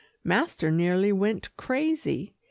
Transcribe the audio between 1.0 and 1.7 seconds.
went